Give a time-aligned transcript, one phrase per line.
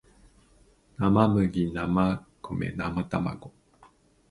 [0.03, 0.07] 生麦生
[1.47, 1.71] 米
[2.71, 3.51] 生たまご